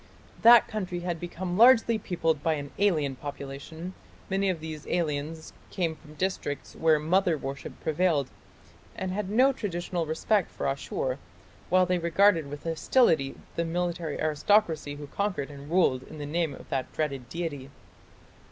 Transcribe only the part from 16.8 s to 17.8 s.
dreaded deity.